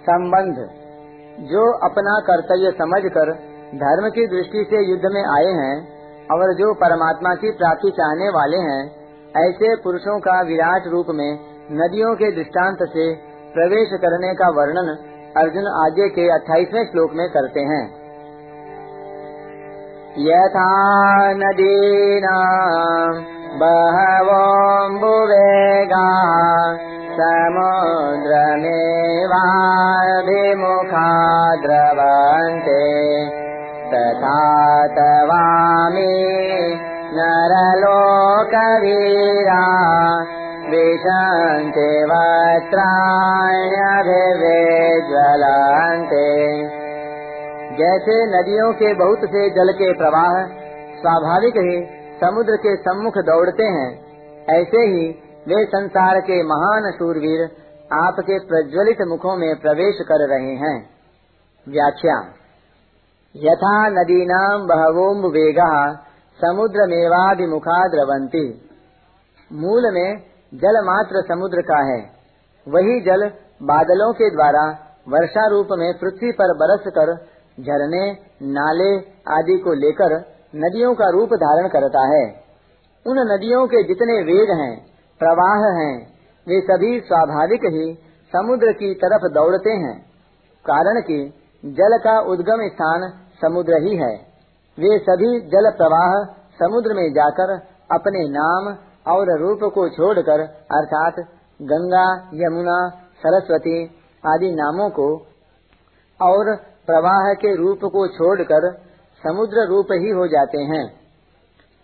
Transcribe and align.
संबंध, 0.00 0.58
जो 1.50 1.64
अपना 1.78 2.14
कर्तव्य 2.20 2.70
समझकर 2.70 3.32
धर्म 3.74 4.08
की 4.08 4.26
दृष्टि 4.26 4.64
से 4.70 4.90
युद्ध 4.90 5.10
में 5.12 5.22
आए 5.22 5.50
हैं 5.58 5.74
और 6.32 6.54
जो 6.54 6.74
परमात्मा 6.74 7.34
की 7.34 7.50
प्राप्ति 7.50 7.90
चाहने 7.90 8.28
वाले 8.28 8.56
हैं, 8.56 8.82
ऐसे 9.36 9.76
पुरुषों 9.76 10.18
का 10.20 10.40
विराट 10.42 10.86
रूप 10.86 11.06
में 11.10 11.30
नदियों 11.72 12.14
के 12.14 12.30
दृष्टांत 12.36 12.82
से 12.82 13.06
प्रवेश 13.54 13.88
करने 13.92 14.34
का 14.34 14.48
वर्णन 14.48 14.90
अर्जुन 15.36 15.66
आगे 15.84 16.08
के 16.08 16.28
अट्ठाईसवें 16.30 16.84
श्लोक 16.84 17.10
में 17.14 17.28
करते 17.30 17.60
हैं। 17.60 17.84
यथा 20.18 20.70
नदीना 21.32 22.36
बहवोऽम्बुवेगा 23.60 25.00
समुद्रमेवाभिमुखा 29.30 31.08
द्रवन्ते 31.62 32.86
तथा 33.92 34.38
तवामि 34.96 36.14
नरलोकवीरा 37.18 37.98
विशन्ति 40.72 41.86
वस्त्राण्यभिज्वलन्ते 42.10 43.06
जैसे 47.78 48.18
नदियों 48.26 48.72
के 48.72 48.92
बहुत 48.94 49.22
से 49.30 49.46
जल 49.50 49.72
के 49.72 49.92
प्रवाह 49.94 50.34
स्वाभाविक 51.00 51.56
ही 51.60 51.78
समुद्र 52.20 52.56
के 52.56 52.72
सम्मुख 52.82 53.18
दौड़ते 53.26 53.66
हैं, 53.78 53.90
ऐसे 54.50 54.80
ही 54.86 55.04
वे 55.48 55.64
संसार 55.64 56.20
के 56.20 56.42
महान 56.42 56.90
शूरवीर 56.98 57.48
आपके 57.90 58.38
प्रज्वलित 58.38 58.96
मुखों 59.08 59.36
में 59.36 59.60
प्रवेश 59.60 60.02
कर 60.02 60.26
रहे 60.28 60.54
हैं। 60.56 60.76
व्याख्या 61.66 62.18
यथा 63.36 63.88
नदीनाम 63.88 64.66
बहवोम 64.66 65.26
वेगा 65.30 65.94
समुद्र 66.40 66.86
मेवाभिमुखा 66.86 67.88
द्रवंती 67.88 68.68
मूल 69.52 69.90
में 69.92 70.20
जल 70.54 70.84
मात्र 70.84 71.22
समुद्र 71.22 71.62
का 71.62 71.80
है। 71.92 72.00
वही 72.66 73.00
जल 73.00 73.26
बादलों 73.62 74.12
के 74.12 74.30
द्वारा 74.30 74.64
वर्षा 75.08 75.46
रूप 75.46 75.68
में 75.72 75.92
पृथ्वी 75.98 76.32
पर 76.32 76.54
बरस 76.56 76.84
कर 76.88 77.14
झरने, 77.60 78.12
नाले 78.42 78.90
आदि 79.34 79.58
को 79.58 79.74
लेकर 79.74 80.16
नदियों 80.56 80.94
का 80.94 81.08
रूप 81.10 81.28
धारण 81.34 81.68
करता 81.68 82.04
है। 82.16 82.24
उन 83.06 83.18
नदियों 83.32 83.66
के 83.66 83.82
जितने 83.82 84.22
वेग 84.22 84.50
हैं, 84.60 84.86
प्रवाह 85.20 85.66
हैं 85.80 86.19
वे 86.50 86.60
सभी 86.62 86.98
स्वाभाविक 87.00 87.64
ही 87.72 87.86
समुद्र 88.32 88.72
की 88.74 88.94
तरफ़ 88.96 89.26
दौड़ते 89.32 89.72
हैं, 89.78 89.96
कारण 90.64 91.00
कि 91.02 91.18
जल 91.64 91.96
का 91.98 92.18
उद्गम 92.32 92.66
स्थान 92.68 93.08
समुद्र 93.40 93.80
ही 93.82 93.96
है। 93.96 94.12
वे 94.78 94.98
सभी 95.00 95.30
जल 95.50 95.70
प्रवाह 95.76 96.14
समुद्र 96.58 96.94
में 96.94 97.08
जाकर 97.12 97.52
अपने 97.90 98.22
नाम 98.30 98.68
और 99.06 99.30
रूप 99.38 99.60
को 99.74 99.88
छोड़कर, 99.88 100.40
अर्थात 100.72 101.20
गंगा, 101.60 102.06
यमुना, 102.34 102.78
सरस्वती 103.22 103.78
आदि 104.24 104.50
नामों 104.54 104.88
को 104.90 105.08
और 106.20 106.54
प्रवाह 106.86 107.32
के 107.34 107.54
रूप 107.56 107.84
को 107.92 108.06
छोड़कर 108.08 108.70
समुद्र 109.24 109.66
रूप 109.68 109.92
ही 109.94 110.10
हो 110.10 110.26
जाते 110.28 110.62
हैं। 110.66 110.84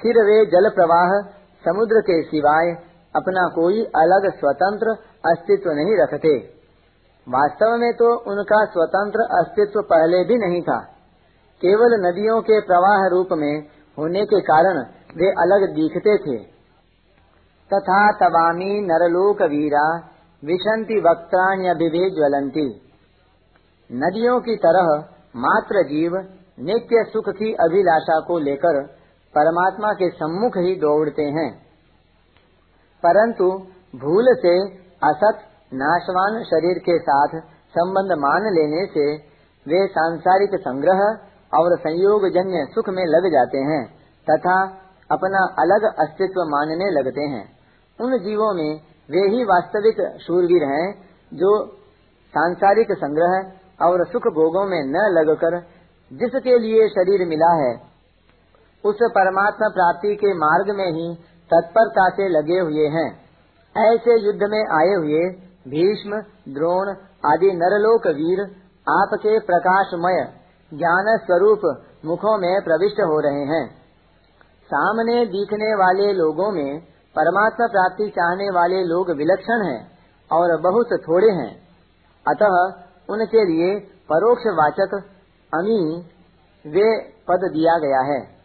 फिर 0.00 0.24
वे 0.24 0.44
जल 0.46 0.68
प्रवाह 0.70 1.20
समुद्र 1.64 2.00
के 2.02 2.22
सिवाय 2.24 2.72
अपना 3.14 3.46
कोई 3.54 3.82
अलग 3.96 4.30
स्वतंत्र 4.38 4.94
अस्तित्व 5.24 5.70
नहीं 5.70 5.96
रखते। 6.02 6.36
वास्तव 7.26 7.76
में 7.76 7.92
तो 7.92 8.08
उनका 8.30 8.64
स्वतंत्र 8.64 9.26
अस्तित्व 9.38 9.80
पहले 9.82 10.24
भी 10.24 10.38
नहीं 10.38 10.62
था। 10.62 10.78
केवल 11.62 11.94
नदियों 12.06 12.40
के 12.40 12.60
प्रवाह 12.60 13.06
रूप 13.08 13.28
में 13.32 13.62
होने 13.98 14.24
के 14.24 14.40
कारण 14.40 14.78
वे 15.16 15.30
अलग 15.42 15.66
दिखते 15.74 16.16
थे। 16.18 16.38
तथा 17.70 18.00
तवामी 18.12 18.80
नरलोक 18.80 19.42
वीरा 19.42 19.84
विशंति 20.42 21.00
वक्त्राण्यभिभे 21.00 22.08
ज्वलंती 22.10 22.66
नदियों 23.90 24.40
की 24.40 24.56
तरह 24.56 24.88
मात्र 25.36 25.82
जीव 25.82 26.16
नित्य 26.60 27.04
सुख 27.12 27.28
की 27.28 27.52
अभिलाषा 27.60 28.18
को 28.20 28.38
लेकर 28.38 28.82
परमात्मा 29.34 29.92
के 29.92 30.08
सम्मुख 30.10 30.56
ही 30.56 30.74
दौड़ते 30.74 31.22
हैं। 31.22 31.50
परंतु 33.02 33.46
भूल 33.96 34.34
से 34.36 34.54
असत 35.02 35.40
नाशवान 35.74 36.42
शरीर 36.44 36.78
के 36.80 36.98
साथ 37.00 37.34
संबंध 37.74 38.12
मान 38.18 38.48
लेने 38.54 38.84
से 38.86 39.06
वे 39.66 39.86
सांसारिक 39.88 40.54
संग्रह 40.60 41.02
और 41.52 41.76
संयोग 41.78 42.28
जन्य 42.28 42.64
सुख 42.74 42.88
में 42.88 43.04
लग 43.06 43.28
जाते 43.32 43.58
हैं 43.66 43.82
तथा 44.26 44.56
अपना 45.10 45.42
अलग 45.58 45.84
अस्तित्व 45.98 46.40
मानने 46.48 46.90
लगते 46.90 47.24
हैं। 47.28 47.44
उन 47.98 48.18
जीवों 48.18 48.52
में 48.54 48.70
वे 49.10 49.22
ही 49.28 49.44
वास्तविक 49.44 50.00
शूरवीर 50.20 50.64
हैं 50.64 50.86
जो 51.32 51.52
सांसारिक 52.34 52.92
संग्रह 52.98 53.86
और 53.86 54.04
सुख 54.06 54.28
भोगों 54.32 54.64
में 54.66 54.80
न 54.86 55.08
लगकर 55.12 55.58
जिसके 56.10 56.58
लिए 56.58 56.88
शरीर 56.88 57.26
मिला 57.28 57.50
है, 57.56 57.72
उस 58.84 58.98
परमात्मा 59.12 59.68
प्राप्ति 59.68 60.14
के 60.16 60.32
मार्ग 60.36 60.74
में 60.76 60.88
ही 60.88 61.06
तत्परता 61.52 62.08
से 62.08 62.28
लगे 62.28 62.58
हुए 62.58 62.88
हैं। 62.88 63.08
ऐसे 63.76 64.20
युद्ध 64.26 64.40
में 64.42 64.64
आए 64.72 64.94
हुए 64.94 65.22
भीष्म, 65.68 66.20
द्रोण 66.54 66.88
आदि 67.26 67.50
नरलोक 67.54 68.06
वीर 68.06 68.40
आपके 68.88 69.38
प्रकाशमय 69.38 70.32
ज्ञान 70.74 71.18
स्वरूप 71.24 71.84
मुखों 72.04 72.38
में 72.38 72.64
प्रविष्ट 72.64 73.00
हो 73.00 73.20
रहे 73.20 73.44
हैं। 73.44 73.66
सामने 74.64 75.26
दिखने 75.26 75.74
वाले 75.74 76.12
लोगों 76.12 76.50
में 76.52 76.80
परमात्मा 77.16 77.66
प्राप्ति 77.66 78.08
चाहने 78.08 78.50
वाले 78.50 78.84
लोग 78.84 79.10
विलक्षण 79.10 79.64
हैं 79.64 79.80
और 80.32 80.60
बहुत 80.60 80.88
थोड़े 81.08 81.30
हैं। 81.30 81.62
अतः 82.28 82.54
उनके 83.10 83.44
लिए 83.44 83.80
परोक्ष 84.08 84.42
वाचक 84.46 84.94
अमी 85.54 86.06
वे 86.66 86.98
पद 87.28 87.50
दिया 87.52 87.78
गया 87.78 88.00
है। 88.12 88.41